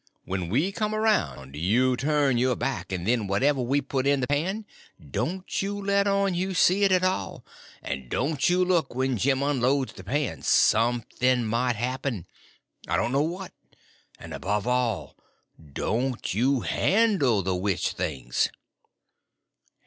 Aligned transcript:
When 0.25 0.49
we 0.49 0.71
come 0.71 0.95
around, 0.95 1.55
you 1.55 1.95
turn 1.95 2.39
your 2.39 2.55
back; 2.55 2.91
and 2.91 3.05
then 3.05 3.27
whatever 3.27 3.61
we've 3.61 3.87
put 3.87 4.07
in 4.07 4.19
the 4.19 4.25
pan, 4.25 4.65
don't 4.99 5.61
you 5.61 5.79
let 5.79 6.07
on 6.07 6.33
you 6.33 6.55
see 6.55 6.83
it 6.83 6.91
at 6.91 7.03
all. 7.03 7.45
And 7.83 8.09
don't 8.09 8.49
you 8.49 8.65
look 8.65 8.95
when 8.95 9.15
Jim 9.19 9.43
unloads 9.43 9.93
the 9.93 10.03
pan—something 10.03 11.45
might 11.45 11.75
happen, 11.75 12.25
I 12.87 12.97
don't 12.97 13.11
know 13.11 13.21
what. 13.21 13.53
And 14.17 14.33
above 14.33 14.65
all, 14.65 15.15
don't 15.71 16.33
you 16.33 16.61
handle 16.61 17.43
the 17.43 17.55
witch 17.55 17.91
things." 17.91 18.49